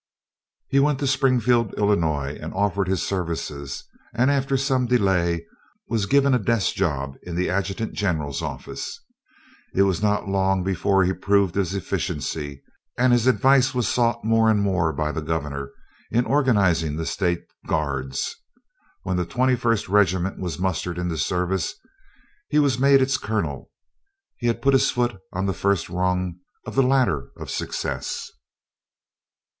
He 0.67 0.79
went 0.79 0.97
to 0.97 1.05
Springfield, 1.05 1.75
Illinois, 1.75 2.35
and 2.41 2.55
offered 2.55 2.87
his 2.87 3.03
services, 3.03 3.83
and 4.15 4.31
after 4.31 4.57
some 4.57 4.87
delay 4.87 5.45
was 5.89 6.07
given 6.07 6.33
a 6.33 6.39
desk 6.39 6.79
in 6.79 7.35
the 7.35 7.51
adjutant 7.51 7.93
general's 7.93 8.41
office. 8.41 8.99
It 9.75 9.83
was 9.83 10.01
not 10.01 10.27
long 10.27 10.63
before 10.63 11.03
he 11.03 11.13
proved 11.13 11.53
his 11.53 11.75
efficiency, 11.75 12.63
and 12.97 13.13
his 13.13 13.27
advice 13.27 13.75
was 13.75 13.87
sought 13.87 14.25
more 14.25 14.49
and 14.49 14.63
more 14.63 14.91
by 14.91 15.11
the 15.11 15.21
Governor, 15.21 15.71
in 16.09 16.25
organizing 16.25 16.95
the 16.95 17.05
State 17.05 17.43
Guards. 17.67 18.37
When 19.03 19.17
the 19.17 19.23
21st 19.27 19.87
regiment 19.87 20.39
was 20.39 20.57
mustered 20.57 20.97
into 20.97 21.15
service, 21.19 21.75
he 22.49 22.57
was 22.57 22.79
made 22.79 23.03
its 23.03 23.19
colonel. 23.19 23.69
He 24.39 24.47
had 24.47 24.63
put 24.63 24.73
his 24.73 24.89
foot 24.89 25.17
on 25.31 25.45
the 25.45 25.53
first 25.53 25.89
rung 25.89 26.39
of 26.65 26.73
the 26.73 26.81
ladder 26.81 27.29
of 27.37 27.51
success. 27.51 28.31